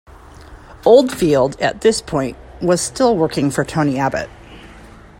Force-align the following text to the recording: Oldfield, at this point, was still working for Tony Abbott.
Oldfield, 0.83 1.61
at 1.61 1.81
this 1.81 2.01
point, 2.01 2.35
was 2.59 2.81
still 2.81 3.15
working 3.15 3.51
for 3.51 3.63
Tony 3.63 3.99
Abbott. 3.99 4.31